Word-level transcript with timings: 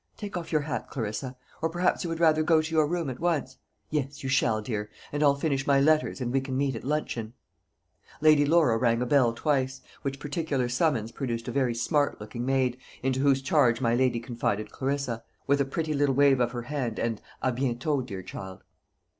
Take 0.17 0.35
off 0.35 0.51
your 0.51 0.61
hat, 0.61 0.89
Clarissa; 0.89 1.37
or 1.61 1.69
perhaps 1.69 2.03
you 2.03 2.09
would 2.09 2.19
rather 2.19 2.41
go 2.41 2.59
to 2.59 2.73
your 2.73 2.87
room 2.87 3.07
at 3.07 3.19
once. 3.19 3.57
Yes, 3.91 4.23
you 4.23 4.29
shall, 4.29 4.59
dear; 4.59 4.89
and 5.11 5.21
I'll 5.21 5.35
finish 5.35 5.67
my 5.67 5.79
letters, 5.79 6.19
and 6.19 6.33
we 6.33 6.41
can 6.41 6.57
meet 6.57 6.75
at 6.75 6.83
luncheon." 6.83 7.33
Lady 8.19 8.43
Laura 8.43 8.79
rang 8.79 9.03
a 9.03 9.05
bell 9.05 9.31
twice; 9.31 9.79
which 10.01 10.19
particular 10.19 10.67
summons 10.69 11.11
produced 11.11 11.47
a 11.47 11.51
very 11.51 11.75
smart 11.75 12.19
looking 12.19 12.47
maid, 12.47 12.79
into 13.03 13.19
whose 13.19 13.43
charge 13.43 13.79
my 13.79 13.93
lady 13.93 14.19
confided 14.19 14.71
Clarissa, 14.71 15.21
with 15.45 15.61
a 15.61 15.65
pretty 15.65 15.93
little 15.93 16.15
wave 16.15 16.39
of 16.39 16.51
her 16.51 16.63
hand, 16.63 16.97
and 16.97 17.21
"à 17.43 17.55
bientôt, 17.55 18.03
dear 18.03 18.23
child." 18.23 18.63